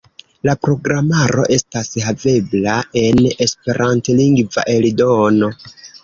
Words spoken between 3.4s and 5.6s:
esperantlingva eldono.